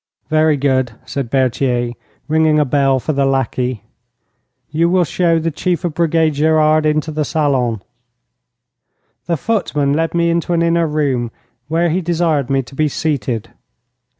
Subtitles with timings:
[0.29, 1.93] 'Very good,' said Berthier,
[2.27, 3.83] ringing a bell for the lackey.
[4.71, 7.83] 'You will show the Chief of Brigade Gerard into the salon.'
[9.27, 11.29] The footman led me into an inner room,
[11.67, 13.51] where he desired me to be seated.